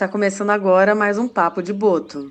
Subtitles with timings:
[0.00, 2.30] Está começando agora mais um Papo de Boto.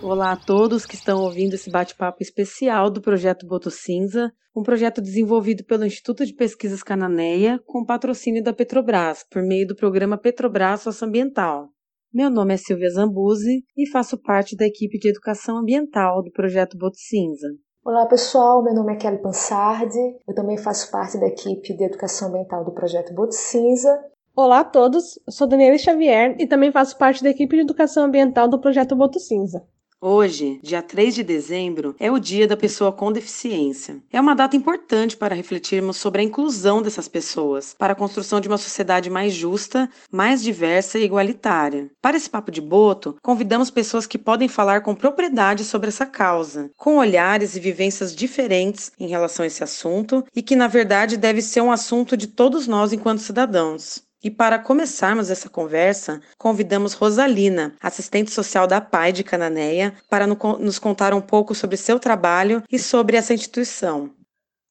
[0.00, 5.02] Olá a todos que estão ouvindo esse bate-papo especial do projeto Boto Cinza, um projeto
[5.02, 10.82] desenvolvido pelo Instituto de Pesquisas Cananeia com patrocínio da Petrobras, por meio do programa Petrobras
[10.82, 11.68] Socioambiental.
[12.14, 16.78] Meu nome é Silvia Zambuzi e faço parte da equipe de educação ambiental do projeto
[16.78, 17.48] Boto Cinza.
[17.84, 19.98] Olá pessoal, meu nome é Kelly Pansardi,
[20.28, 24.04] eu também faço parte da equipe de educação ambiental do projeto Boto Cinza.
[24.36, 28.04] Olá a todos, eu sou Daniela Xavier e também faço parte da equipe de educação
[28.04, 29.66] ambiental do projeto Boto Cinza.
[30.04, 34.02] Hoje, dia 3 de dezembro, é o Dia da Pessoa com Deficiência.
[34.12, 38.48] É uma data importante para refletirmos sobre a inclusão dessas pessoas, para a construção de
[38.48, 41.88] uma sociedade mais justa, mais diversa e igualitária.
[42.00, 46.68] Para esse papo de boto, convidamos pessoas que podem falar com propriedade sobre essa causa,
[46.76, 51.40] com olhares e vivências diferentes em relação a esse assunto e que, na verdade, deve
[51.40, 54.02] ser um assunto de todos nós enquanto cidadãos.
[54.22, 60.78] E para começarmos essa conversa, convidamos Rosalina, assistente social da PAI de Cananéia, para nos
[60.78, 64.10] contar um pouco sobre seu trabalho e sobre essa instituição.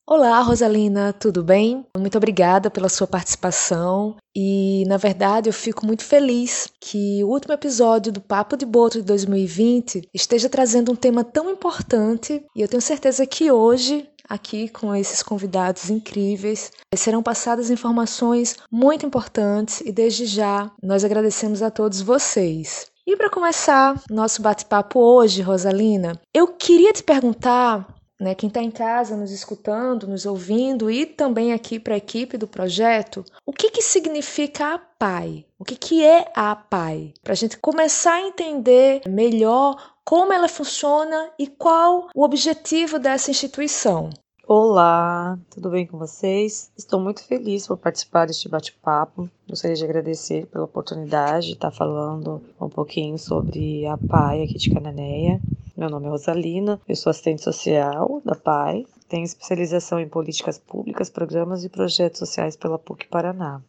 [0.07, 1.85] Olá, Rosalina, tudo bem?
[1.97, 7.53] Muito obrigada pela sua participação e, na verdade, eu fico muito feliz que o último
[7.53, 12.67] episódio do Papo de Boto de 2020 esteja trazendo um tema tão importante e eu
[12.67, 16.71] tenho certeza que hoje aqui com esses convidados incríveis.
[16.95, 22.89] Serão passadas informações muito importantes e desde já nós agradecemos a todos vocês.
[23.05, 27.87] E para começar nosso bate-papo hoje, Rosalina, eu queria te perguntar
[28.21, 32.37] né, quem está em casa nos escutando, nos ouvindo e também aqui para a equipe
[32.37, 35.43] do projeto, o que, que significa a PAI?
[35.57, 37.15] O que, que é a PAI?
[37.23, 43.31] Para a gente começar a entender melhor como ela funciona e qual o objetivo dessa
[43.31, 44.09] instituição.
[44.53, 46.73] Olá, tudo bem com vocês?
[46.77, 49.29] Estou muito feliz por participar deste bate-papo.
[49.47, 54.69] Gostaria de agradecer pela oportunidade de estar falando um pouquinho sobre a PAI aqui de
[54.69, 55.41] Cananéia.
[55.77, 61.09] Meu nome é Rosalina, eu sou assistente social da PAI, tenho especialização em políticas públicas,
[61.09, 63.61] programas e projetos sociais pela PUC Paraná.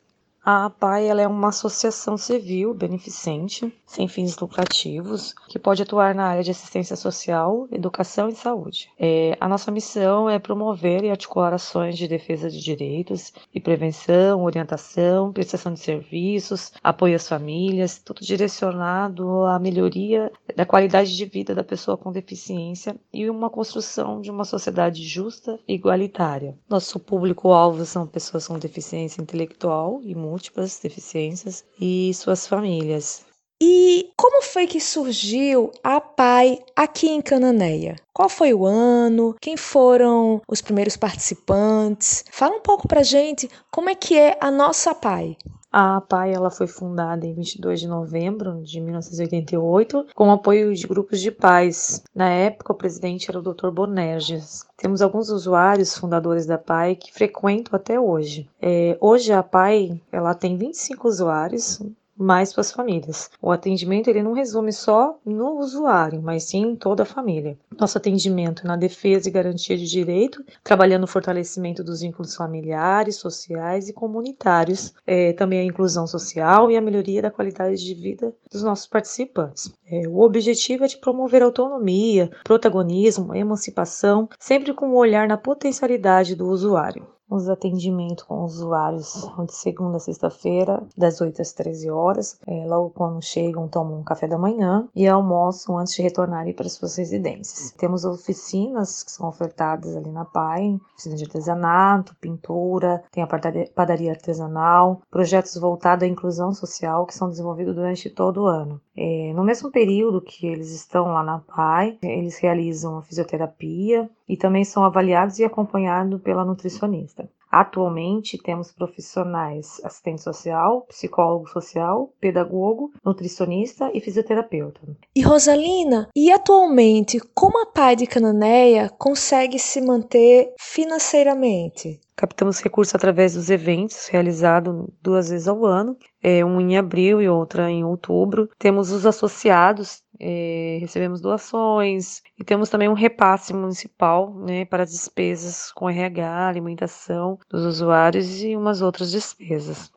[0.45, 6.43] A APAI é uma associação civil beneficente, sem fins lucrativos, que pode atuar na área
[6.43, 8.91] de assistência social, educação e saúde.
[8.99, 14.43] É, a nossa missão é promover e articular ações de defesa de direitos e prevenção,
[14.43, 21.55] orientação, prestação de serviços, apoio às famílias, tudo direcionado à melhoria da qualidade de vida
[21.55, 26.59] da pessoa com deficiência e uma construção de uma sociedade justa e igualitária.
[26.69, 33.27] Nosso público-alvo são pessoas com deficiência intelectual e múltiplas deficiências e suas famílias.
[33.63, 37.97] E como foi que surgiu a PAI aqui em Cananéia?
[38.13, 39.37] Qual foi o ano?
[39.41, 42.25] Quem foram os primeiros participantes?
[42.33, 45.37] Fala um pouco pra gente como é que é a nossa PAI.
[45.73, 51.19] A PAI ela foi fundada em 22 de novembro de 1988 com apoio de grupos
[51.19, 52.03] de pais.
[52.15, 53.71] Na época, o presidente era o Dr.
[53.71, 54.67] Bonerges.
[54.77, 58.51] Temos alguns usuários fundadores da PAI que frequentam até hoje.
[58.61, 61.81] É, hoje a PAI ela tem 25 usuários,
[62.17, 63.31] mais suas famílias.
[63.41, 67.59] O atendimento ele não resume só no usuário, mas sim em toda a família.
[67.79, 73.89] Nosso atendimento na defesa e garantia de direito, trabalhando no fortalecimento dos vínculos familiares, sociais
[73.89, 78.63] e comunitários, é, também a inclusão social e a melhoria da qualidade de vida dos
[78.63, 79.73] nossos participantes.
[79.87, 85.37] É, o objetivo é de promover autonomia, protagonismo, emancipação, sempre com o um olhar na
[85.37, 91.91] potencialidade do usuário os atendimentos com usuários de segunda a sexta-feira, das 8 às 13
[91.91, 92.39] horas.
[92.47, 96.69] É, logo quando chegam, tomam um café da manhã e almoçam antes de retornarem para
[96.69, 97.73] suas residências.
[97.73, 103.29] Temos oficinas que são ofertadas ali na PAI, oficina de artesanato, pintura, tem a
[103.75, 108.81] padaria artesanal, projetos voltados à inclusão social que são desenvolvidos durante todo o ano.
[108.95, 114.37] É, no mesmo período que eles estão lá na PAI, eles realizam a fisioterapia e
[114.37, 117.29] também são avaliados e acompanhados pela nutricionista.
[117.53, 124.81] Atualmente temos profissionais assistente social, psicólogo social, pedagogo, nutricionista e fisioterapeuta.
[125.15, 132.01] E Rosalina, e atualmente como a PAI de Cananéia consegue se manter financeiramente?
[132.17, 137.29] Captamos recursos através dos eventos realizados duas vezes ao ano, é, um em abril e
[137.29, 138.49] outra em outubro.
[138.59, 145.73] Temos os associados, é, recebemos doações e temos também um repasse municipal né, para despesas
[145.73, 149.91] com RH, alimentação dos usuários e umas outras despesas.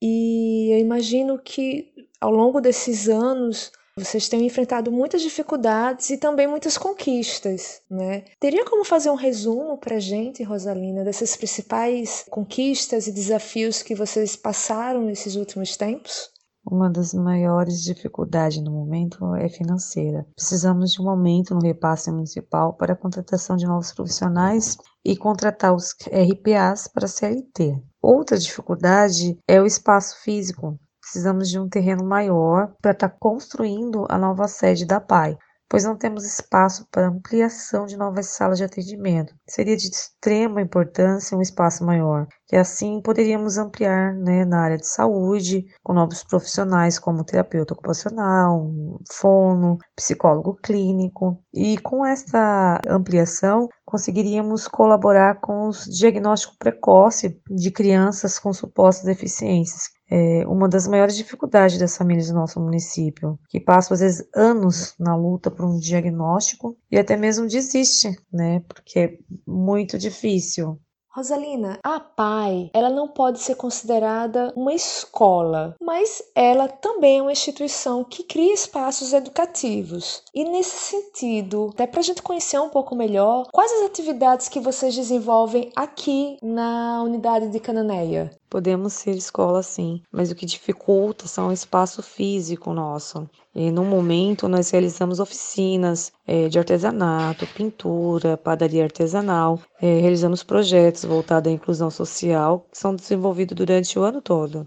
[0.00, 6.46] E eu imagino que ao longo desses anos vocês têm enfrentado muitas dificuldades e também
[6.46, 8.24] muitas conquistas, né?
[8.38, 14.36] Teria como fazer um resumo para gente, Rosalina, dessas principais conquistas e desafios que vocês
[14.36, 16.30] passaram nesses últimos tempos?
[16.64, 20.26] Uma das maiores dificuldades no momento é financeira.
[20.34, 25.74] Precisamos de um aumento no repasse municipal para a contratação de novos profissionais e contratar
[25.74, 27.82] os RPAs para a CLT.
[28.00, 30.78] Outra dificuldade é o espaço físico.
[31.00, 35.36] Precisamos de um terreno maior para estar tá construindo a nova sede da PAI
[35.70, 39.32] pois não temos espaço para ampliação de novas salas de atendimento.
[39.48, 44.88] Seria de extrema importância um espaço maior, que assim poderíamos ampliar né, na área de
[44.88, 48.68] saúde, com novos profissionais como terapeuta ocupacional,
[49.12, 51.40] fono, psicólogo clínico.
[51.54, 59.88] E com essa ampliação, conseguiríamos colaborar com o diagnóstico precoce de crianças com supostas deficiências,
[60.10, 64.94] é uma das maiores dificuldades das famílias do nosso município, que passam às vezes anos
[64.98, 68.60] na luta por um diagnóstico e até mesmo desiste, né?
[68.68, 70.78] Porque é muito difícil.
[71.12, 77.32] Rosalina, a PAI, ela não pode ser considerada uma escola, mas ela também é uma
[77.32, 80.22] instituição que cria espaços educativos.
[80.32, 84.60] E nesse sentido, até para a gente conhecer um pouco melhor, quais as atividades que
[84.60, 88.30] vocês desenvolvem aqui na unidade de Cananéia?
[88.50, 93.30] Podemos ser escola sim, mas o que dificulta são o espaço físico nosso.
[93.54, 101.04] E no momento nós realizamos oficinas é, de artesanato, pintura, padaria artesanal, é, realizamos projetos
[101.04, 104.66] voltados à inclusão social que são desenvolvidos durante o ano todo.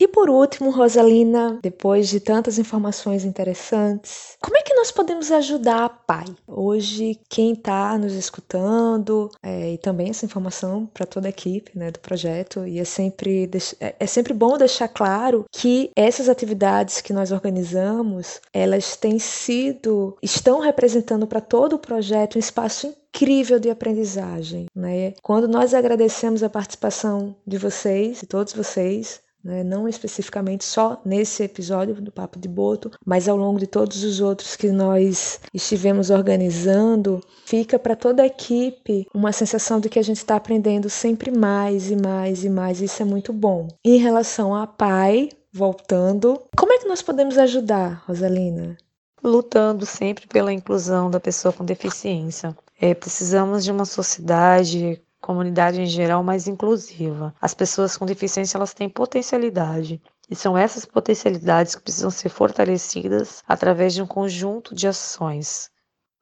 [0.00, 5.84] E por último, Rosalina, depois de tantas informações interessantes, como é que nós podemos ajudar
[5.84, 6.24] a PAI?
[6.48, 11.90] Hoje, quem está nos escutando, é, e também essa informação para toda a equipe né,
[11.90, 17.12] do projeto, e é sempre, é, é sempre bom deixar claro que essas atividades que
[17.12, 23.68] nós organizamos, elas têm sido, estão representando para todo o projeto um espaço incrível de
[23.68, 24.64] aprendizagem.
[24.74, 25.12] Né?
[25.22, 29.64] Quando nós agradecemos a participação de vocês, de todos vocês, né?
[29.64, 34.20] não especificamente só nesse episódio do Papo de Boto, mas ao longo de todos os
[34.20, 40.02] outros que nós estivemos organizando, fica para toda a equipe uma sensação de que a
[40.02, 43.68] gente está aprendendo sempre mais e mais e mais, e isso é muito bom.
[43.84, 48.76] Em relação a pai, voltando, como é que nós podemos ajudar, Rosalina?
[49.22, 52.56] Lutando sempre pela inclusão da pessoa com deficiência.
[52.80, 57.34] É, precisamos de uma sociedade comunidade em geral mais inclusiva.
[57.40, 60.00] As pessoas com deficiência elas têm potencialidade
[60.30, 65.68] e são essas potencialidades que precisam ser fortalecidas através de um conjunto de ações.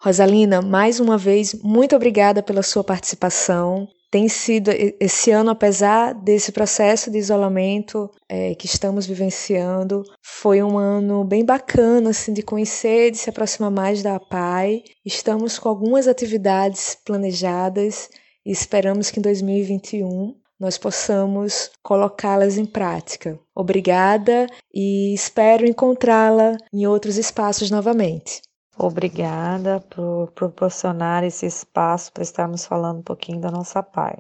[0.01, 3.89] Rosalina, mais uma vez, muito obrigada pela sua participação.
[4.11, 10.79] Tem sido esse ano, apesar desse processo de isolamento é, que estamos vivenciando, foi um
[10.79, 14.83] ano bem bacana assim, de conhecer, de se aproximar mais da APAI.
[15.05, 18.09] Estamos com algumas atividades planejadas
[18.49, 23.39] e esperamos que em 2021 nós possamos colocá-las em prática.
[23.55, 28.41] Obrigada e espero encontrá-la em outros espaços novamente.
[28.79, 34.17] Obrigada por proporcionar esse espaço para estarmos falando um pouquinho da nossa pai.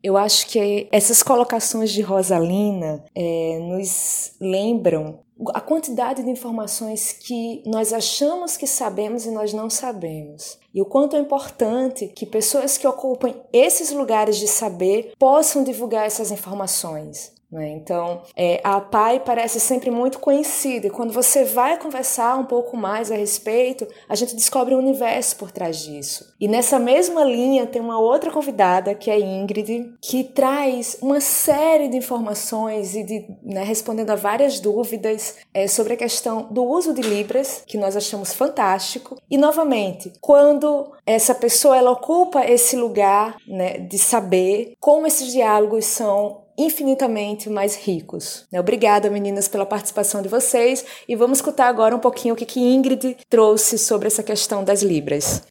[0.00, 7.62] Eu acho que essas colocações de Rosalina é, nos lembram a quantidade de informações que
[7.66, 10.58] nós achamos que sabemos e nós não sabemos.
[10.72, 16.06] E o quanto é importante que pessoas que ocupam esses lugares de saber possam divulgar
[16.06, 17.33] essas informações.
[17.54, 17.70] Né?
[17.70, 22.76] Então, é, a PAI parece sempre muito conhecida, e quando você vai conversar um pouco
[22.76, 26.34] mais a respeito, a gente descobre o um universo por trás disso.
[26.40, 31.86] E nessa mesma linha tem uma outra convidada, que é Ingrid, que traz uma série
[31.86, 36.92] de informações e de, né, respondendo a várias dúvidas é, sobre a questão do uso
[36.92, 39.16] de Libras, que nós achamos fantástico.
[39.30, 45.84] E novamente, quando essa pessoa ela ocupa esse lugar né, de saber como esses diálogos
[45.84, 48.46] são infinitamente mais ricos.
[48.50, 48.60] Né?
[48.60, 53.16] Obrigada, meninas, pela participação de vocês e vamos escutar agora um pouquinho o que Ingrid
[53.28, 55.42] trouxe sobre essa questão das libras.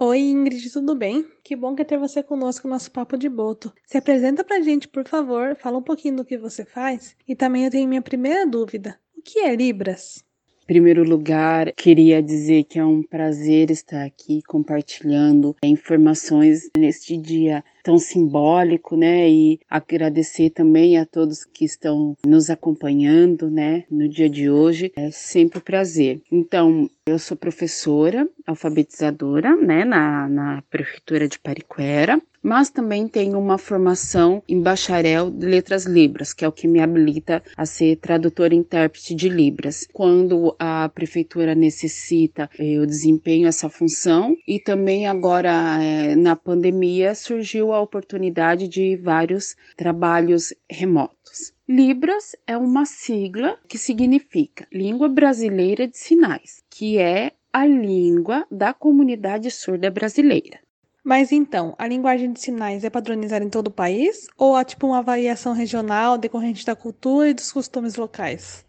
[0.00, 1.26] Oi, Ingrid, tudo bem?
[1.42, 3.72] Que bom que é ter você conosco no nosso Papo de Boto.
[3.84, 7.64] Se apresenta pra gente, por favor, fala um pouquinho do que você faz e também
[7.64, 8.96] eu tenho minha primeira dúvida.
[9.16, 10.22] O que é Libras?
[10.62, 17.64] Em primeiro lugar, queria dizer que é um prazer estar aqui compartilhando informações neste dia
[17.82, 19.28] tão simbólico, né?
[19.28, 23.84] E agradecer também a todos que estão nos acompanhando, né?
[23.90, 26.20] No dia de hoje é sempre um prazer.
[26.30, 29.84] Então, eu sou professora, alfabetizadora, né?
[29.84, 36.32] Na, na prefeitura de Pariquera mas também tenho uma formação em bacharel de letras libras,
[36.32, 39.86] que é o que me habilita a ser tradutora e intérprete de libras.
[39.92, 47.67] Quando a prefeitura necessita, eu desempenho essa função e também agora é, na pandemia surgiu
[47.72, 51.52] a oportunidade de vários trabalhos remotos.
[51.68, 58.72] Libras é uma sigla que significa Língua Brasileira de Sinais, que é a língua da
[58.72, 60.60] comunidade surda brasileira.
[61.04, 64.86] Mas então, a linguagem de sinais é padronizada em todo o país ou há tipo
[64.86, 68.66] uma variação regional decorrente da cultura e dos costumes locais?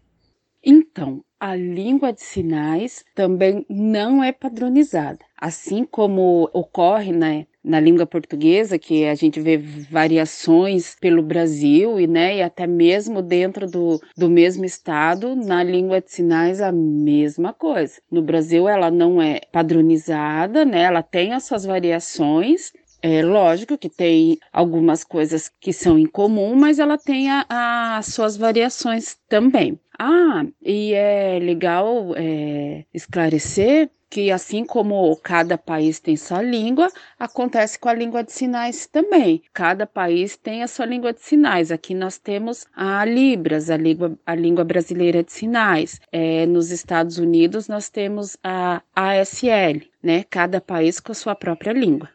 [0.62, 5.24] Então, a língua de sinais também não é padronizada.
[5.36, 12.06] Assim como ocorre né, na língua portuguesa, que a gente vê variações pelo Brasil e,
[12.06, 17.52] né, e até mesmo dentro do, do mesmo estado, na língua de sinais a mesma
[17.52, 18.00] coisa.
[18.10, 23.88] No Brasil ela não é padronizada, né, ela tem as suas variações, é lógico que
[23.88, 29.78] tem algumas coisas que são em comum, mas ela tem as suas variações também.
[29.98, 37.78] Ah, e é legal é, esclarecer que assim como cada país tem sua língua, acontece
[37.78, 39.42] com a língua de sinais também.
[39.54, 41.70] Cada país tem a sua língua de sinais.
[41.70, 46.00] Aqui nós temos a Libras, a língua, a língua brasileira de sinais.
[46.10, 50.24] É, nos Estados Unidos nós temos a ASL, né?
[50.28, 52.10] Cada país com a sua própria língua.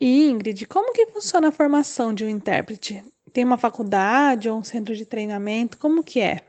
[0.00, 3.02] E Ingrid, como que funciona a formação de um intérprete?
[3.32, 5.78] Tem uma faculdade ou um centro de treinamento?
[5.78, 6.40] Como que é?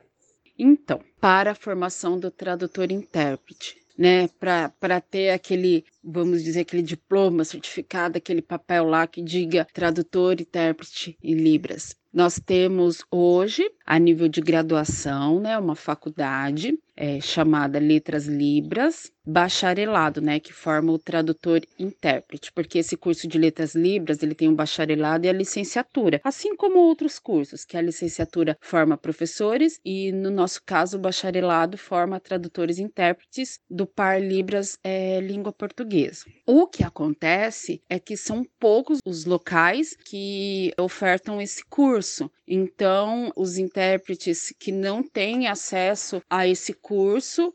[0.58, 7.44] Então, para a formação do tradutor intérprete, né, para ter aquele, vamos dizer, aquele diploma,
[7.44, 11.96] certificado, aquele papel lá que diga tradutor, intérprete em Libras.
[12.13, 20.22] Nós temos hoje, a nível de graduação, né, uma faculdade é, chamada Letras Libras, bacharelado,
[20.22, 24.56] né, que forma o tradutor intérprete, porque esse curso de letras libras, ele tem um
[24.56, 30.32] bacharelado e a licenciatura, assim como outros cursos, que a licenciatura forma professores e no
[30.32, 36.24] nosso caso o bacharelado forma tradutores intérpretes do par libras é, língua portuguesa.
[36.46, 42.32] O que acontece é que são poucos os locais que ofertam esse curso.
[42.48, 46.87] Então, os intérpretes que não têm acesso a esse curso,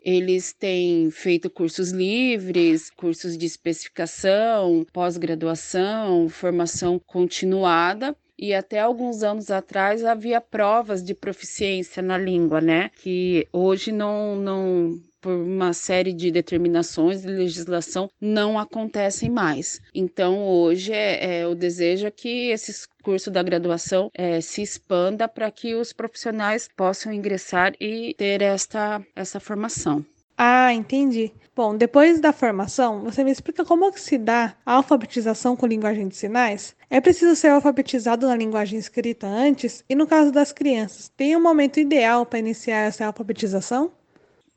[0.03, 9.49] eles têm feito cursos livres, cursos de especificação, pós-graduação, formação continuada e até alguns anos
[9.49, 12.89] atrás havia provas de proficiência na língua, né?
[13.01, 19.81] Que hoje não, não por uma série de determinações de legislação não acontecem mais.
[19.95, 25.27] Então hoje é, é o desejo é que esse curso da graduação é, se expanda
[25.27, 30.05] para que os profissionais possam ingressar e ter esta essa formação.
[30.37, 31.31] Ah, entendi.
[31.55, 36.07] Bom, depois da formação, você me explica como que se dá a alfabetização com linguagem
[36.07, 36.75] de sinais?
[36.89, 39.85] É preciso ser alfabetizado na linguagem escrita antes?
[39.87, 43.91] E no caso das crianças, tem um momento ideal para iniciar essa alfabetização?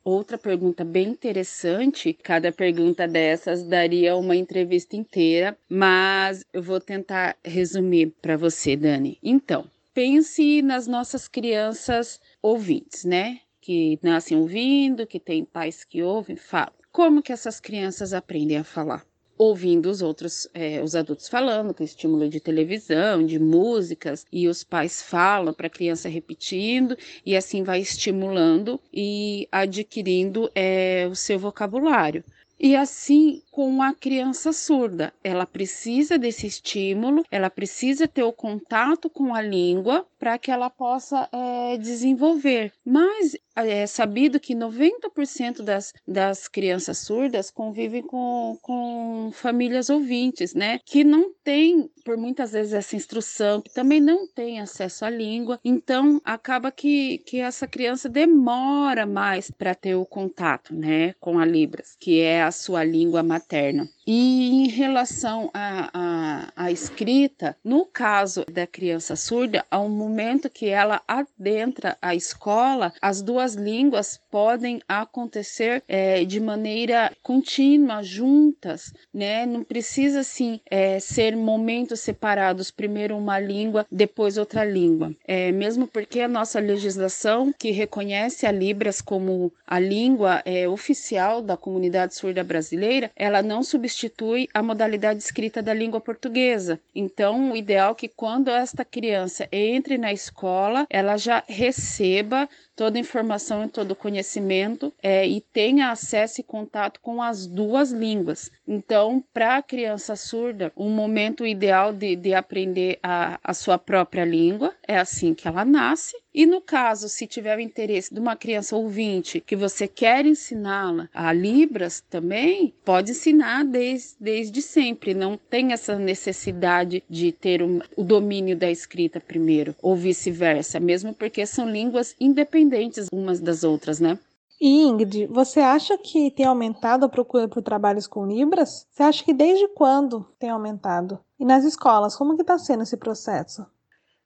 [0.09, 7.35] Outra pergunta bem interessante, cada pergunta dessas daria uma entrevista inteira, mas eu vou tentar
[7.43, 9.19] resumir para você, Dani.
[9.21, 13.41] Então, pense nas nossas crianças ouvintes, né?
[13.59, 16.71] Que nascem ouvindo, que tem pais que ouvem, falam.
[16.89, 19.05] Como que essas crianças aprendem a falar?
[19.37, 24.63] Ouvindo os outros, é, os adultos falando, com estímulo de televisão, de músicas, e os
[24.63, 31.37] pais falam para a criança repetindo, e assim vai estimulando e adquirindo é, o seu
[31.37, 32.23] vocabulário.
[32.59, 39.11] E assim com a criança surda, ela precisa desse estímulo, ela precisa ter o contato
[39.11, 42.73] com a língua para que ela possa é, desenvolver.
[42.83, 50.79] Mas é sabido que 90% das, das crianças surdas convivem com, com famílias ouvintes, né?
[50.85, 55.59] Que não têm, por muitas vezes, essa instrução, que também não têm acesso à língua.
[55.63, 61.13] Então, acaba que, que essa criança demora mais para ter o contato, né?
[61.19, 63.89] Com a Libras, que é a sua língua materna.
[64.07, 70.67] E em relação à, à, à, escrita, no caso da criança surda, ao momento que
[70.67, 79.45] ela adentra a escola, as duas línguas podem acontecer é, de maneira contínua, juntas, né?
[79.45, 85.13] Não precisa assim é, ser momentos separados, primeiro uma língua, depois outra língua.
[85.27, 91.41] É, mesmo porque a nossa legislação que reconhece a Libras como a língua é, oficial
[91.41, 96.79] da comunidade surda brasileira, ela não substitui substitui a modalidade escrita da língua portuguesa.
[96.93, 102.99] Então, o ideal é que quando esta criança entre na escola, ela já receba toda
[102.99, 108.51] informação e todo conhecimento é, e tenha acesso e contato com as duas línguas.
[108.67, 114.23] Então, para a criança surda, o momento ideal de, de aprender a, a sua própria
[114.23, 116.15] língua é assim que ela nasce.
[116.33, 121.09] E no caso, se tiver o interesse de uma criança ouvinte que você quer ensiná-la
[121.13, 125.13] a Libras também, pode ensinar desde, desde sempre.
[125.13, 131.13] Não tem essa necessidade de ter um, o domínio da escrita primeiro, ou vice-versa, mesmo
[131.13, 134.17] porque são línguas independentes umas das outras, né?
[134.59, 138.87] E Ingrid, você acha que tem aumentado a procura por trabalhos com Libras?
[138.89, 141.19] Você acha que desde quando tem aumentado?
[141.39, 143.63] E nas escolas, como que está sendo esse processo?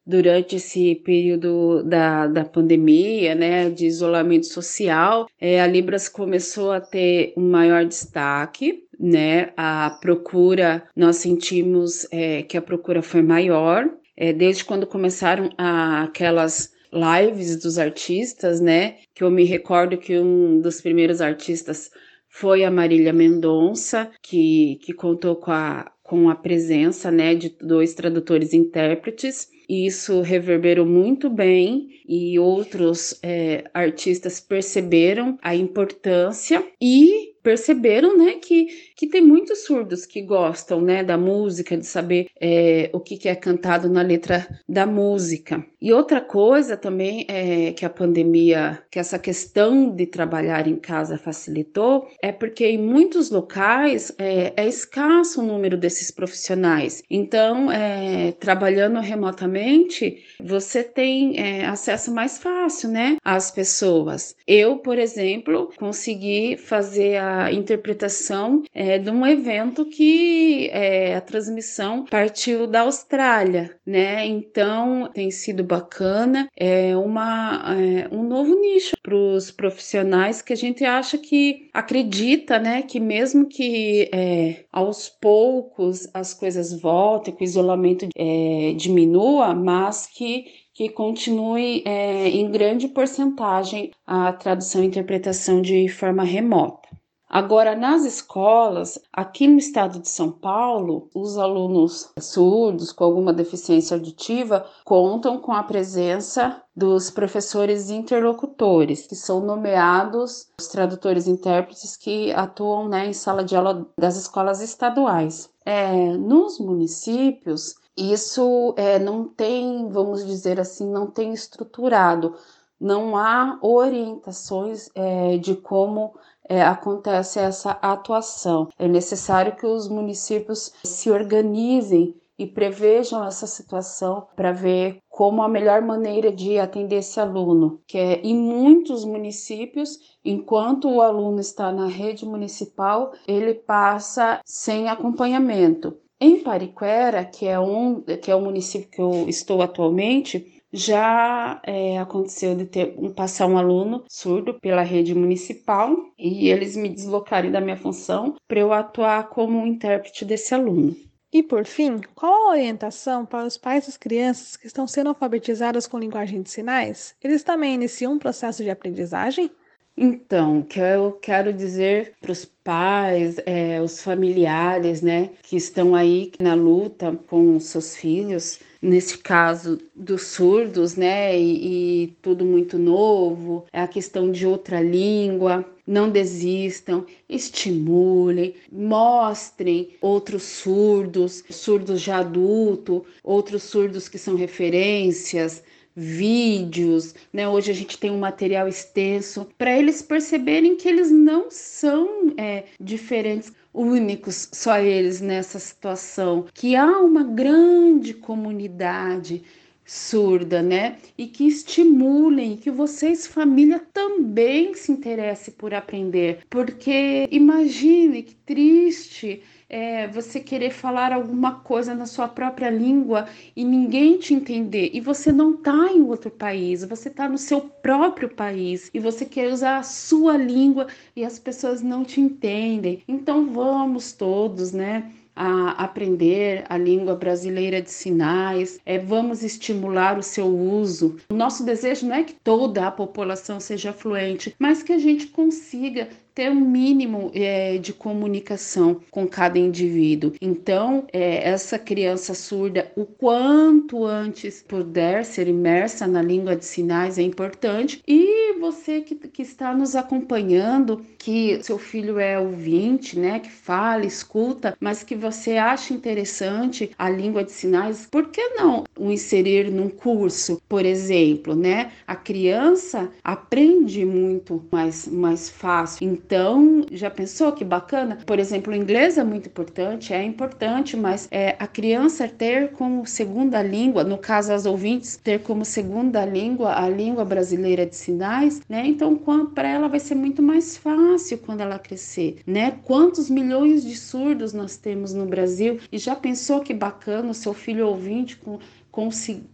[0.06, 6.82] Durante esse período da, da pandemia, né, de isolamento social, é, a Libras começou a
[6.82, 9.52] ter um maior destaque, né?
[9.58, 16.04] A procura, nós sentimos é, que a procura foi maior, é, desde quando começaram a,
[16.04, 18.98] aquelas lives dos artistas, né?
[19.16, 21.90] Que eu me recordo que um dos primeiros artistas
[22.30, 27.94] foi a Marília Mendonça, que, que contou com a, com a presença né, de dois
[27.94, 29.48] tradutores e intérpretes.
[29.70, 38.68] Isso reverberou muito bem e outros é, artistas perceberam a importância e perceberam, né, que,
[38.96, 43.28] que tem muitos surdos que gostam, né, da música, de saber é, o que, que
[43.28, 45.66] é cantado na letra da música.
[45.82, 51.18] E outra coisa também é que a pandemia, que essa questão de trabalhar em casa
[51.18, 57.02] facilitou, é porque em muitos locais é, é escasso o número desses profissionais.
[57.10, 64.36] Então, é, trabalhando remotamente, você tem é, acesso mais fácil, né, às pessoas.
[64.46, 72.06] Eu, por exemplo, consegui fazer a interpretação é, de um evento que é, a transmissão
[72.06, 74.26] partiu da Austrália, né?
[74.26, 80.58] Então tem sido bacana, é uma é, um novo nicho para os profissionais que a
[80.58, 82.82] gente acha que acredita, né?
[82.82, 90.08] Que mesmo que é, aos poucos as coisas voltem, que o isolamento é, diminua, mas
[90.08, 96.90] que que continue é, em grande porcentagem a tradução e interpretação de forma remota.
[97.34, 103.96] Agora, nas escolas, aqui no estado de São Paulo, os alunos surdos com alguma deficiência
[103.96, 111.96] auditiva contam com a presença dos professores interlocutores, que são nomeados os tradutores e intérpretes
[111.96, 115.50] que atuam né, em sala de aula das escolas estaduais.
[115.66, 122.36] É, nos municípios, isso é, não tem, vamos dizer assim, não tem estruturado,
[122.78, 126.14] não há orientações é, de como
[126.48, 128.68] é, acontece essa atuação.
[128.78, 135.48] É necessário que os municípios se organizem e prevejam essa situação para ver como a
[135.48, 141.72] melhor maneira de atender esse aluno, que é em muitos municípios, enquanto o aluno está
[141.72, 145.96] na rede municipal, ele passa sem acompanhamento.
[146.20, 151.98] Em Pariquera, que é um que é o município que eu estou atualmente, já é,
[151.98, 157.52] aconteceu de ter um, passar um aluno surdo pela rede municipal e eles me deslocarem
[157.52, 160.96] da minha função para eu atuar como intérprete desse aluno.
[161.34, 165.88] E por fim, qual a orientação para os pais das crianças que estão sendo alfabetizadas
[165.88, 167.16] com linguagem de sinais?
[167.24, 169.50] Eles também iniciam um processo de aprendizagem?
[169.96, 175.96] Então, o que eu quero dizer para os pais, é, os familiares, né, que estão
[175.96, 182.80] aí na luta com seus filhos, nesse caso dos surdos, né, e, e tudo muito
[182.80, 185.66] novo, é a questão de outra língua.
[185.86, 195.64] Não desistam, estimulem, mostrem outros surdos, surdos já adulto, outros surdos que são referências,
[195.96, 197.48] vídeos, né?
[197.48, 202.66] Hoje a gente tem um material extenso para eles perceberem que eles não são é,
[202.80, 209.44] diferentes únicos, só eles nessa situação, que há uma grande comunidade
[209.86, 210.98] surda, né?
[211.18, 219.44] E que estimulem que vocês, família, também se interessem por aprender, porque imagine que triste
[219.72, 225.00] é, você querer falar alguma coisa na sua própria língua e ninguém te entender, e
[225.00, 229.52] você não está em outro país, você está no seu próprio país e você quer
[229.52, 233.02] usar a sua língua e as pessoas não te entendem.
[233.08, 235.10] Então vamos todos, né?
[235.36, 241.18] a aprender a língua brasileira de sinais, é, vamos estimular o seu uso.
[241.30, 245.28] O nosso desejo não é que toda a população seja fluente, mas que a gente
[245.28, 246.10] consiga
[246.42, 250.34] ter um mínimo é, de comunicação com cada indivíduo.
[250.42, 257.20] Então, é, essa criança surda, o quanto antes puder ser imersa na língua de sinais
[257.20, 258.02] é importante.
[258.08, 264.04] E você que, que está nos acompanhando, que seu filho é ouvinte, né, que fala,
[264.04, 269.70] escuta, mas que você acha interessante a língua de sinais, por que não o inserir
[269.70, 271.92] num curso, por exemplo, né?
[272.08, 276.04] A criança aprende muito mais, mais fácil.
[276.32, 278.20] Então, já pensou que bacana?
[278.26, 283.06] Por exemplo, o inglês é muito importante, é importante, mas é, a criança ter como
[283.06, 288.62] segunda língua, no caso as ouvintes, ter como segunda língua a língua brasileira de sinais,
[288.70, 288.88] né?
[288.88, 289.18] Então,
[289.54, 292.80] para ela vai ser muito mais fácil quando ela crescer, né?
[292.86, 295.80] Quantos milhões de surdos nós temos no Brasil?
[295.92, 298.58] E já pensou que bacana o seu filho ouvinte com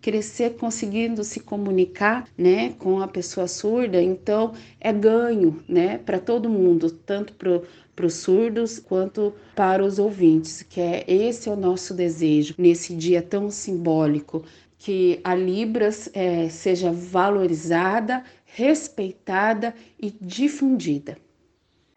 [0.02, 6.50] crescer conseguindo se comunicar, né, com a pessoa surda, então é ganho, né, para todo
[6.50, 11.94] mundo, tanto para os surdos quanto para os ouvintes, que é esse é o nosso
[11.94, 14.44] desejo nesse dia tão simbólico,
[14.78, 21.18] que a Libras é, seja valorizada, respeitada e difundida.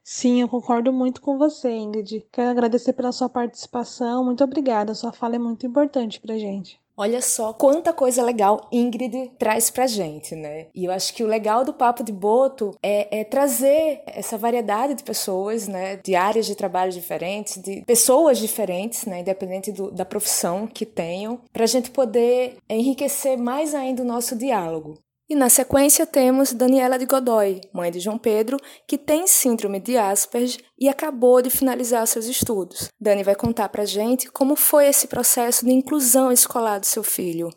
[0.03, 2.27] Sim, eu concordo muito com você, Ingrid.
[2.33, 4.25] Quero agradecer pela sua participação.
[4.25, 4.93] Muito obrigada.
[4.93, 6.81] Sua fala é muito importante para gente.
[7.01, 10.67] Olha só quanta coisa legal Ingrid traz pra gente, né?
[10.75, 14.93] E eu acho que o legal do Papo de Boto é, é trazer essa variedade
[14.93, 15.97] de pessoas, né?
[15.97, 19.21] De áreas de trabalho diferentes, de pessoas diferentes, né?
[19.21, 24.99] Independente do, da profissão que tenham, pra gente poder enriquecer mais ainda o nosso diálogo.
[25.31, 29.97] E na sequência temos Daniela de Godoy, mãe de João Pedro, que tem síndrome de
[29.97, 32.89] Asperger e acabou de finalizar seus estudos.
[33.01, 37.49] Dani vai contar pra gente como foi esse processo de inclusão escolar do seu filho.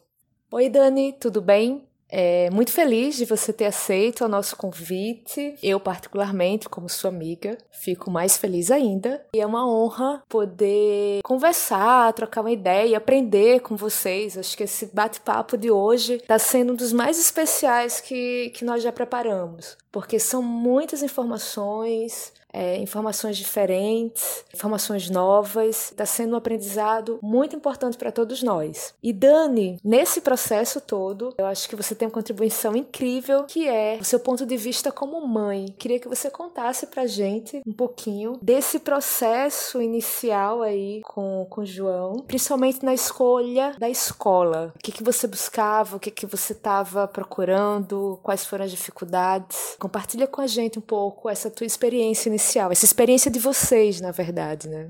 [0.52, 1.84] Oi, Dani, tudo bem?
[2.16, 5.56] É muito feliz de você ter aceito o nosso convite.
[5.64, 9.26] Eu, particularmente, como sua amiga, fico mais feliz ainda.
[9.36, 14.38] E é uma honra poder conversar, trocar uma ideia, aprender com vocês.
[14.38, 18.84] Acho que esse bate-papo de hoje está sendo um dos mais especiais que, que nós
[18.84, 25.92] já preparamos, porque são muitas informações, é, informações diferentes, informações novas.
[25.92, 28.94] Está sendo um aprendizado muito importante para todos nós.
[29.02, 33.98] E Dani, nesse processo todo, eu acho que você tem uma contribuição incrível, que é
[34.00, 35.74] o seu ponto de vista como mãe.
[35.78, 41.66] Queria que você contasse para gente um pouquinho desse processo inicial aí com, com o
[41.66, 44.74] João, principalmente na escolha da escola.
[44.76, 49.76] O que, que você buscava, o que, que você estava procurando, quais foram as dificuldades.
[49.84, 54.12] Compartilha com a gente um pouco essa tua experiência inicial essa experiência de vocês, na
[54.12, 54.88] verdade, né?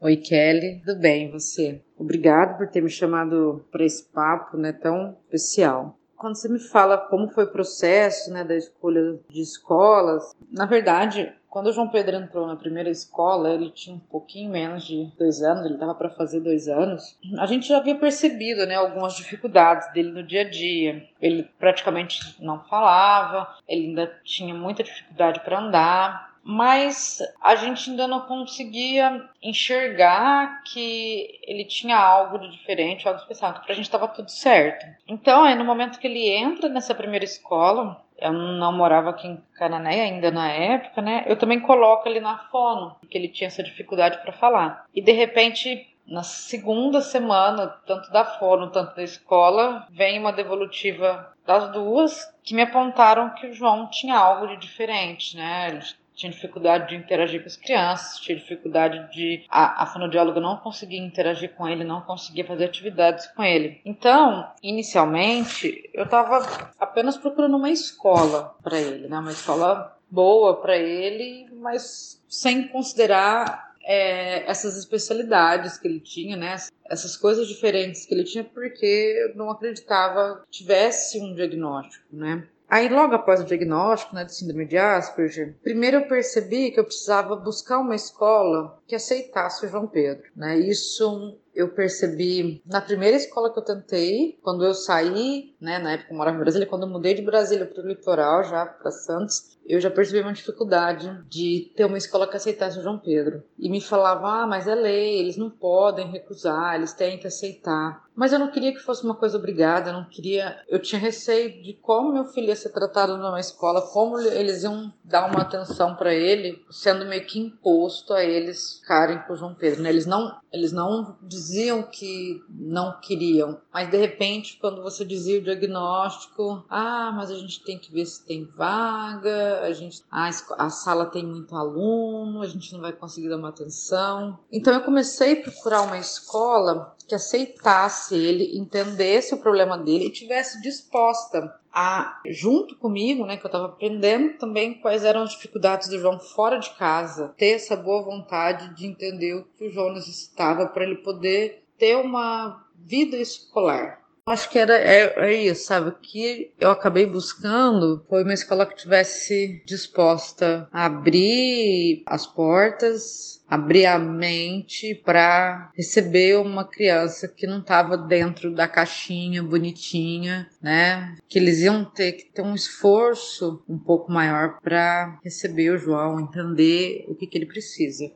[0.00, 1.82] Oi, Kelly, tudo bem você?
[1.98, 5.94] Obrigado por ter me chamado para esse papo, né, tão especial.
[6.16, 11.30] Quando você me fala como foi o processo, né, da escolha de escolas, na verdade,
[11.50, 15.42] quando o João Pedro entrou na primeira escola, ele tinha um pouquinho menos de dois
[15.42, 17.18] anos, ele estava para fazer dois anos.
[17.38, 21.04] A gente já havia percebido, né, algumas dificuldades dele no dia a dia.
[21.20, 28.08] Ele praticamente não falava, ele ainda tinha muita dificuldade para andar mas a gente ainda
[28.08, 33.50] não conseguia enxergar que ele tinha algo de diferente, algo especial.
[33.50, 34.86] Então, pra gente estava tudo certo.
[35.06, 39.42] Então, aí no momento que ele entra nessa primeira escola, eu não morava aqui em
[39.54, 41.24] Canané ainda na época, né?
[41.26, 44.84] Eu também coloco ele na fono, porque ele tinha essa dificuldade para falar.
[44.94, 51.32] E de repente, na segunda semana, tanto da fono, tanto da escola, vem uma devolutiva
[51.46, 55.80] das duas que me apontaram que o João tinha algo de diferente, né?
[56.20, 59.44] Tinha dificuldade de interagir com as crianças, tinha dificuldade de.
[59.48, 63.80] A, a fonoaudióloga não conseguia interagir com ele, não conseguia fazer atividades com ele.
[63.84, 69.18] Então, inicialmente, eu estava apenas procurando uma escola para ele, né?
[69.18, 76.56] Uma escola boa para ele, mas sem considerar é, essas especialidades que ele tinha, né?
[76.84, 82.46] Essas coisas diferentes que ele tinha, porque eu não acreditava que tivesse um diagnóstico, né?
[82.70, 86.84] Aí, logo após o diagnóstico né, de síndrome de Asperger, primeiro eu percebi que eu
[86.84, 90.30] precisava buscar uma escola que aceitasse o João Pedro.
[90.36, 90.56] Né?
[90.56, 96.12] Isso eu percebi na primeira escola que eu tentei, quando eu saí, né, na época
[96.12, 99.58] eu morava em Brasília, quando eu mudei de Brasília para o litoral, já para Santos,
[99.70, 103.44] eu já percebi uma dificuldade de ter uma escola que aceitasse o João Pedro.
[103.56, 108.02] E me falava, ah, mas é lei, eles não podem recusar, eles têm que aceitar.
[108.14, 110.60] Mas eu não queria que fosse uma coisa obrigada, eu não queria.
[110.68, 114.92] Eu tinha receio de como meu filho ia ser tratado numa escola, como eles iam
[115.04, 119.54] dar uma atenção para ele, sendo meio que imposto a eles ficarem com o João
[119.54, 119.82] Pedro.
[119.82, 119.90] Né?
[119.90, 125.40] Eles não, eles não diziam diziam que não queriam, mas de repente, quando você dizia
[125.40, 130.28] o diagnóstico, ah, mas a gente tem que ver se tem vaga, a gente, a,
[130.28, 134.38] a sala tem muito aluno, a gente não vai conseguir dar uma atenção.
[134.52, 140.12] Então eu comecei a procurar uma escola que aceitasse ele, entendesse o problema dele e
[140.12, 145.88] tivesse disposta a, junto comigo, né, que eu estava aprendendo também quais eram as dificuldades
[145.88, 149.92] do João fora de casa, ter essa boa vontade de entender o que o João
[149.92, 154.00] necessitava para ele poder ter uma vida escolar.
[154.26, 155.90] Acho que era é, é, isso, sabe?
[155.90, 163.42] O que eu acabei buscando foi uma escola que tivesse disposta a abrir as portas,
[163.48, 171.16] abrir a mente para receber uma criança que não estava dentro da caixinha bonitinha, né?
[171.28, 176.20] Que eles iam ter que ter um esforço um pouco maior para receber o João,
[176.20, 178.10] entender o que, que ele precisa.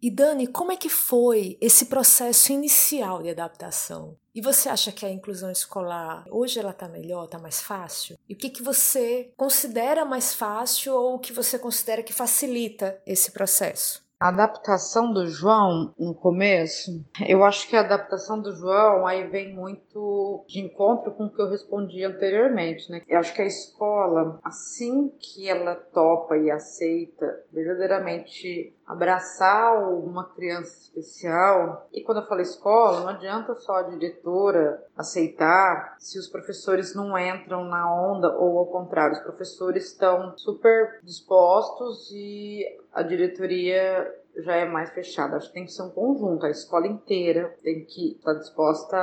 [0.00, 4.16] E Dani, como é que foi esse processo inicial de adaptação?
[4.32, 8.16] E você acha que a inclusão escolar hoje ela está melhor, está mais fácil?
[8.28, 12.96] E o que, que você considera mais fácil ou o que você considera que facilita
[13.04, 14.06] esse processo?
[14.20, 19.54] A adaptação do João no começo, eu acho que a adaptação do João aí vem
[19.54, 23.02] muito de encontro com o que eu respondi anteriormente, né?
[23.06, 30.80] Eu acho que a escola, assim que ela topa e aceita verdadeiramente abraçar uma criança
[30.80, 36.94] especial, e quando eu falo escola, não adianta só a diretora aceitar se os professores
[36.94, 44.10] não entram na onda ou ao contrário, os professores estão super dispostos e a diretoria
[44.38, 45.36] já é mais fechada.
[45.36, 48.96] Acho que tem que ser um conjunto, a escola inteira tem que estar disposta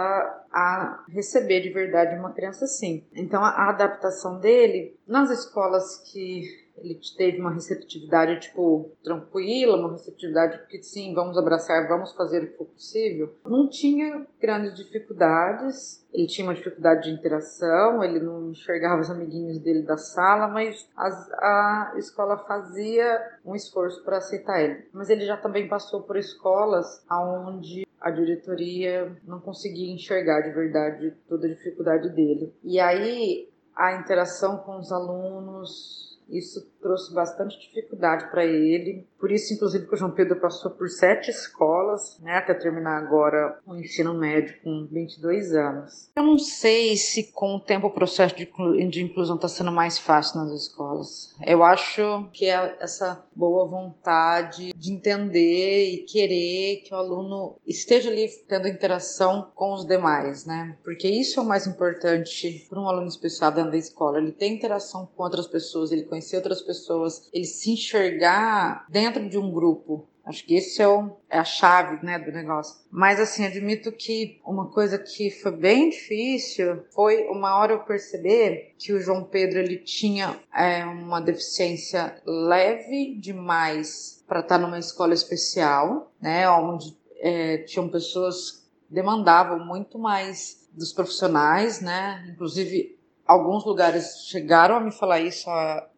[0.51, 3.05] a receber de verdade uma criança assim.
[3.13, 10.67] Então a adaptação dele nas escolas que ele teve uma receptividade, tipo, tranquila, uma receptividade
[10.67, 13.33] que sim, vamos abraçar, vamos fazer o que for possível.
[13.45, 19.59] Não tinha grandes dificuldades, ele tinha uma dificuldade de interação, ele não enxergava os amiguinhos
[19.59, 24.85] dele da sala, mas as, a escola fazia um esforço para aceitar ele.
[24.93, 31.13] Mas ele já também passou por escolas onde a diretoria não conseguia enxergar de verdade
[31.27, 32.53] toda a dificuldade dele.
[32.63, 39.05] E aí a interação com os alunos isso trouxe bastante dificuldade para ele.
[39.25, 43.57] Por isso, inclusive, que o João Pedro passou por sete escolas, né, até terminar agora
[43.65, 46.11] o ensino médio com 22 anos.
[46.15, 50.41] Eu não sei se com o tempo o processo de, inclusão está sendo mais fácil
[50.41, 51.33] nas escolas.
[51.43, 58.11] Eu acho que é essa boa vontade de entender e querer que o aluno esteja
[58.11, 60.77] ali tendo interação com os demais, né?
[60.83, 64.19] Porque isso é o mais importante para um aluno especial dentro da escola.
[64.19, 69.37] Ele tem interação com outras pessoas, ele conhecer outras pessoas, ele se enxergar dentro de
[69.37, 70.07] um grupo.
[70.25, 72.77] Acho que esse é, o, é, a chave né, do negócio.
[72.89, 78.73] Mas assim, admito que uma coisa que foi bem difícil foi uma hora eu perceber
[78.77, 85.13] que o João Pedro ele tinha é, uma deficiência leve demais para estar numa escola
[85.13, 92.97] especial, né, onde é, tinham pessoas que demandavam muito mais dos profissionais, né, inclusive
[93.27, 95.47] alguns lugares chegaram a me falar isso,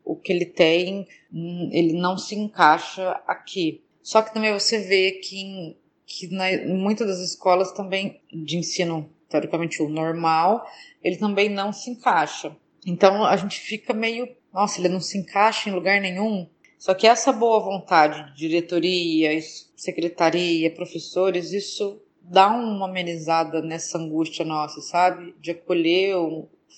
[0.08, 3.84] o que ele tem, hum, ele não se encaixa aqui.
[4.02, 6.30] Só que também você vê que, que
[6.66, 10.66] muitas das escolas também de ensino, teoricamente o normal,
[11.04, 12.56] ele também não se encaixa.
[12.86, 16.48] Então a gente fica meio, nossa, ele não se encaixa em lugar nenhum.
[16.78, 19.32] Só que essa boa vontade de diretoria,
[19.76, 25.34] secretaria, professores, isso dá uma amenizada nessa angústia nossa, sabe?
[25.40, 26.16] De acolher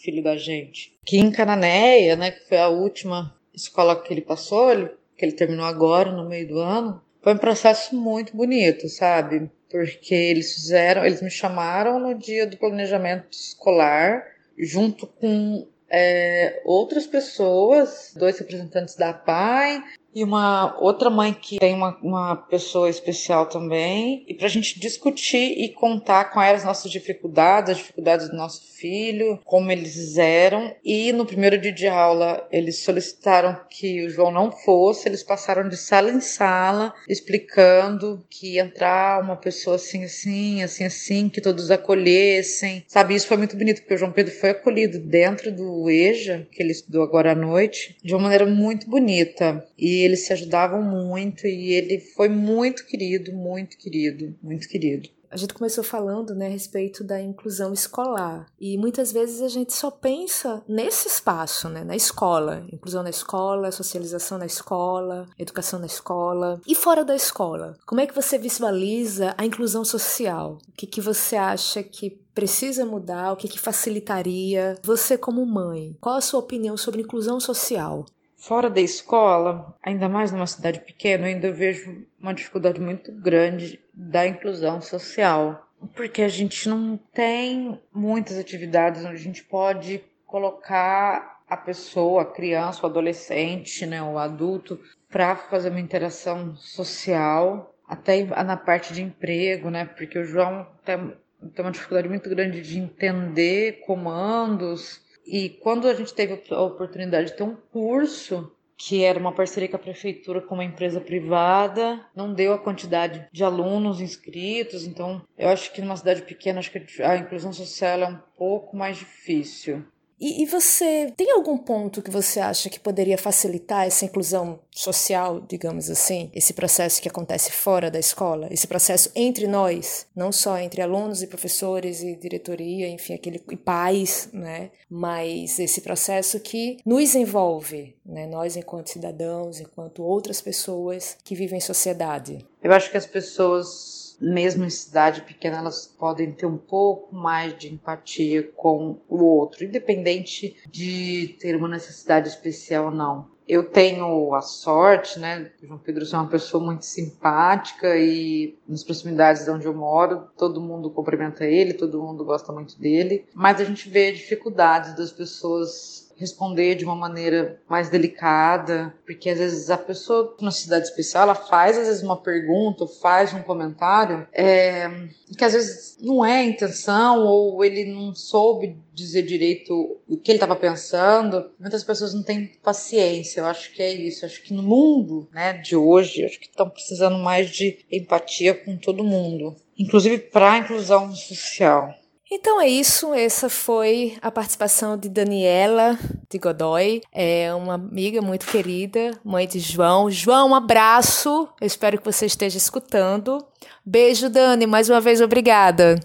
[0.01, 0.93] filho da gente.
[1.05, 5.33] Que em Cananéia, né, que foi a última escola que ele passou, ele, que ele
[5.33, 9.49] terminou agora, no meio do ano, foi um processo muito bonito, sabe?
[9.69, 14.25] Porque eles fizeram, eles me chamaram no dia do planejamento escolar,
[14.57, 21.73] junto com é, outras pessoas, dois representantes da PAI, e uma outra mãe que tem
[21.73, 26.91] uma, uma pessoa especial também, e para a gente discutir e contar com as nossas
[26.91, 30.73] dificuldades, as dificuldades do nosso filho, como eles eram.
[30.83, 35.67] E no primeiro dia de aula, eles solicitaram que o João não fosse, eles passaram
[35.67, 41.41] de sala em sala, explicando que ia entrar uma pessoa assim, assim, assim, assim, que
[41.41, 42.83] todos acolhessem.
[42.87, 46.63] Sabe, isso foi muito bonito, porque o João Pedro foi acolhido dentro do EJA, que
[46.63, 49.65] ele estudou agora à noite, de uma maneira muito bonita.
[49.77, 55.09] E eles se ajudavam muito e ele foi muito querido, muito querido, muito querido.
[55.31, 58.47] A gente começou falando né, a respeito da inclusão escolar.
[58.59, 62.65] E muitas vezes a gente só pensa nesse espaço, né, na escola.
[62.73, 66.59] Inclusão na escola, socialização na escola, educação na escola.
[66.65, 67.77] E fora da escola?
[67.85, 70.57] Como é que você visualiza a inclusão social?
[70.67, 73.31] O que, que você acha que precisa mudar?
[73.31, 74.79] O que, que facilitaria?
[74.81, 78.05] Você, como mãe, qual a sua opinião sobre inclusão social?
[78.39, 83.81] Fora da escola, ainda mais numa cidade pequena, eu ainda vejo uma dificuldade muito grande
[83.93, 85.67] da inclusão social.
[85.93, 92.25] Porque a gente não tem muitas atividades onde a gente pode colocar a pessoa, a
[92.25, 99.01] criança, o adolescente, né, o adulto, para fazer uma interação social, até na parte de
[99.01, 99.83] emprego, né?
[99.83, 101.13] Porque o João tem,
[101.53, 107.31] tem uma dificuldade muito grande de entender comandos e quando a gente teve a oportunidade
[107.31, 111.99] de ter um curso que era uma parceria com a prefeitura com uma empresa privada,
[112.15, 116.71] não deu a quantidade de alunos inscritos, então eu acho que numa cidade pequena acho
[116.71, 119.83] que a inclusão social é um pouco mais difícil.
[120.19, 125.39] E, e, você tem algum ponto que você acha que poderia facilitar essa inclusão social,
[125.39, 130.57] digamos assim, esse processo que acontece fora da escola, esse processo entre nós, não só
[130.57, 134.71] entre alunos e professores e diretoria, enfim, aquele e pais, né?
[134.89, 138.27] Mas esse processo que nos envolve, né?
[138.27, 142.45] Nós enquanto cidadãos, enquanto outras pessoas que vivem em sociedade.
[142.61, 147.57] Eu acho que as pessoas mesmo em cidade pequena, elas podem ter um pouco mais
[147.57, 153.27] de empatia com o outro, independente de ter uma necessidade especial ou não.
[153.47, 159.45] Eu tenho a sorte, né, João Pedro ser uma pessoa muito simpática e nas proximidades
[159.45, 163.63] de onde eu moro, todo mundo cumprimenta ele, todo mundo gosta muito dele, mas a
[163.63, 169.77] gente vê dificuldades das pessoas responder de uma maneira mais delicada, porque às vezes a
[169.77, 174.89] pessoa numa cidade especial ela faz às vezes uma pergunta, faz um comentário é,
[175.37, 180.31] que às vezes não é a intenção ou ele não soube dizer direito o que
[180.31, 181.51] ele estava pensando.
[181.59, 183.41] Muitas pessoas não têm paciência.
[183.41, 184.25] Eu acho que é isso.
[184.25, 188.53] Eu acho que no mundo, né, de hoje, acho que estão precisando mais de empatia
[188.53, 191.93] com todo mundo, inclusive para a inclusão social.
[192.31, 195.97] Então é isso, essa foi a participação de Daniela
[196.29, 200.11] de Godoy, é uma amiga muito querida, mãe de João.
[200.11, 203.43] João, um abraço, eu espero que você esteja escutando.
[203.83, 205.99] Beijo, Dani, mais uma vez obrigada.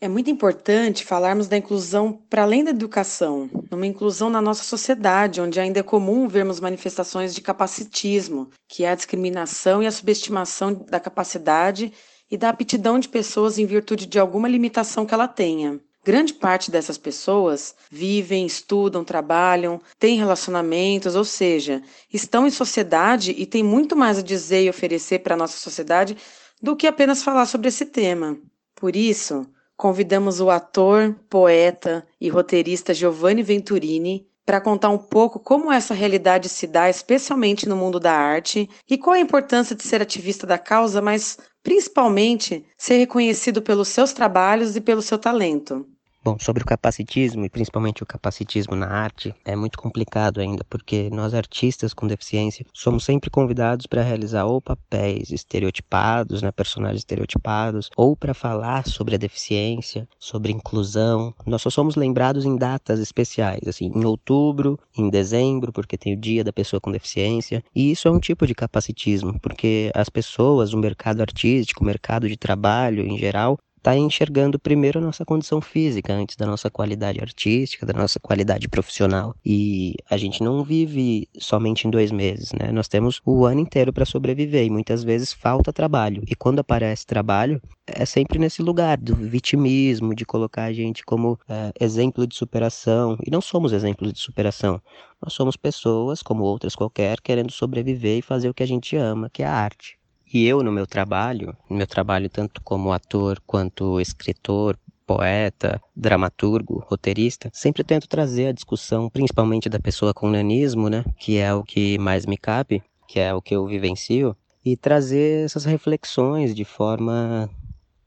[0.00, 5.42] É muito importante falarmos da inclusão para além da educação, numa inclusão na nossa sociedade,
[5.42, 10.72] onde ainda é comum vermos manifestações de capacitismo, que é a discriminação e a subestimação
[10.72, 11.92] da capacidade
[12.30, 15.80] e da aptidão de pessoas em virtude de alguma limitação que ela tenha.
[16.04, 23.44] Grande parte dessas pessoas vivem, estudam, trabalham, têm relacionamentos, ou seja, estão em sociedade e
[23.44, 26.16] têm muito mais a dizer e oferecer para a nossa sociedade
[26.62, 28.38] do que apenas falar sobre esse tema.
[28.76, 35.72] Por isso, convidamos o ator, poeta e roteirista Giovanni Venturini para contar um pouco como
[35.72, 40.00] essa realidade se dá, especialmente no mundo da arte, e qual a importância de ser
[40.00, 41.36] ativista da causa, mas
[41.66, 45.84] principalmente ser reconhecido pelos seus trabalhos e pelo seu talento.
[46.26, 51.08] Bom, sobre o capacitismo e principalmente o capacitismo na arte, é muito complicado ainda, porque
[51.08, 57.90] nós artistas com deficiência somos sempre convidados para realizar ou papéis estereotipados, né, personagens estereotipados,
[57.96, 61.32] ou para falar sobre a deficiência, sobre inclusão.
[61.46, 66.20] Nós só somos lembrados em datas especiais, assim, em outubro, em dezembro, porque tem o
[66.20, 70.72] dia da pessoa com deficiência, e isso é um tipo de capacitismo, porque as pessoas,
[70.72, 73.56] o mercado artístico, o mercado de trabalho em geral,
[73.86, 78.68] está enxergando primeiro a nossa condição física, antes da nossa qualidade artística, da nossa qualidade
[78.68, 79.32] profissional.
[79.44, 82.72] E a gente não vive somente em dois meses, né?
[82.72, 86.24] Nós temos o ano inteiro para sobreviver e muitas vezes falta trabalho.
[86.26, 91.38] E quando aparece trabalho, é sempre nesse lugar do vitimismo, de colocar a gente como
[91.48, 93.16] é, exemplo de superação.
[93.24, 94.82] E não somos exemplos de superação.
[95.22, 99.30] Nós somos pessoas, como outras qualquer, querendo sobreviver e fazer o que a gente ama,
[99.32, 99.96] que é a arte.
[100.36, 106.84] E eu, no meu trabalho, no meu trabalho tanto como ator quanto escritor, poeta, dramaturgo,
[106.86, 111.64] roteirista, sempre tento trazer a discussão, principalmente da pessoa com nanismo, né, que é o
[111.64, 116.66] que mais me cabe, que é o que eu vivencio, e trazer essas reflexões de
[116.66, 117.48] forma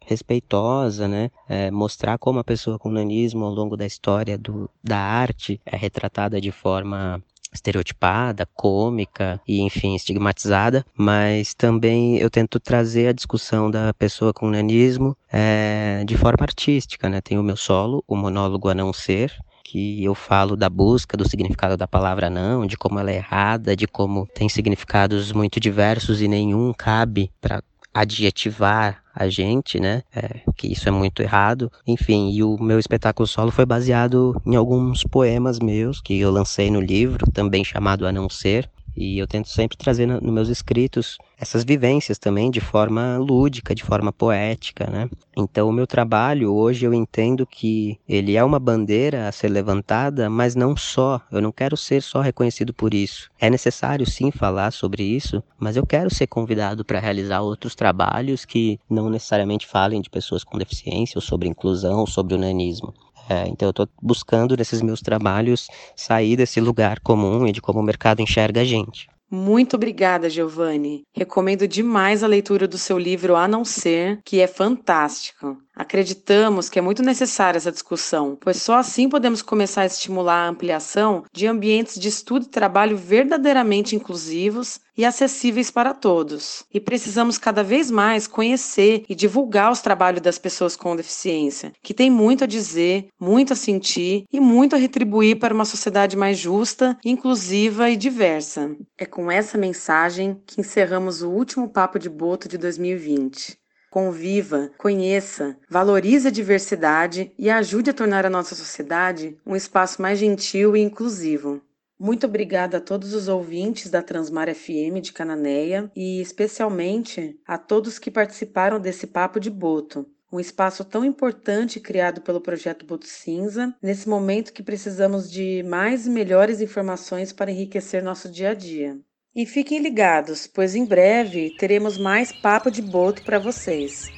[0.05, 1.31] respeitosa, né?
[1.47, 5.75] É, mostrar como a pessoa com nanismo ao longo da história do, da arte é
[5.75, 13.69] retratada de forma estereotipada, cômica e, enfim, estigmatizada, mas também eu tento trazer a discussão
[13.69, 17.21] da pessoa com nanismo é, de forma artística, né?
[17.21, 19.33] Tem o meu solo, o monólogo a não ser,
[19.63, 23.75] que eu falo da busca do significado da palavra não, de como ela é errada,
[23.75, 27.61] de como tem significados muito diversos e nenhum cabe para
[28.01, 30.03] adjetivar a gente, né?
[30.15, 31.69] É, que isso é muito errado.
[31.85, 36.71] Enfim, e o meu espetáculo solo foi baseado em alguns poemas meus que eu lancei
[36.71, 38.69] no livro, também chamado A Não Ser.
[38.99, 43.81] E eu tento sempre trazer nos meus escritos essas vivências também de forma lúdica, de
[43.81, 45.09] forma poética, né?
[45.37, 50.29] Então o meu trabalho hoje eu entendo que ele é uma bandeira a ser levantada,
[50.29, 51.21] mas não só.
[51.31, 53.31] Eu não quero ser só reconhecido por isso.
[53.39, 58.43] É necessário sim falar sobre isso, mas eu quero ser convidado para realizar outros trabalhos
[58.43, 62.93] que não necessariamente falem de pessoas com deficiência ou sobre inclusão, ou sobre o nanismo.
[63.29, 67.79] É, então eu estou buscando nesses meus trabalhos sair desse lugar comum e de como
[67.79, 69.07] o mercado enxerga a gente.
[69.31, 71.03] Muito obrigada, Giovanni.
[71.15, 75.55] Recomendo demais a leitura do seu livro A Não Ser, que é fantástico.
[75.79, 80.49] Acreditamos que é muito necessária essa discussão, pois só assim podemos começar a estimular a
[80.49, 86.65] ampliação de ambientes de estudo e trabalho verdadeiramente inclusivos e acessíveis para todos.
[86.73, 91.93] E precisamos cada vez mais conhecer e divulgar os trabalhos das pessoas com deficiência, que
[91.93, 96.37] têm muito a dizer, muito a sentir e muito a retribuir para uma sociedade mais
[96.37, 98.75] justa, inclusiva e diversa.
[98.97, 103.58] É com essa mensagem que encerramos o último Papo de Boto de 2020.
[103.89, 110.19] Conviva, conheça, valorize a diversidade e ajude a tornar a nossa sociedade um espaço mais
[110.19, 111.59] gentil e inclusivo.
[111.99, 117.97] Muito obrigada a todos os ouvintes da Transmar FM de Cananéia e especialmente a todos
[117.97, 123.75] que participaram desse Papo de Boto, um espaço tão importante criado pelo projeto Boto Cinza,
[123.81, 128.99] nesse momento que precisamos de mais e melhores informações para enriquecer nosso dia a dia.
[129.35, 134.11] E fiquem ligados, pois em breve teremos mais papo de boto para vocês.